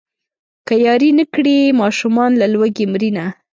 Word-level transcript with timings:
که 0.67 0.73
ياري 0.85 1.09
نه 1.19 1.25
کړي 1.33 1.57
ماشومان 1.81 2.31
له 2.41 2.45
لوږې 2.53 2.85
مرينه. 2.93 3.25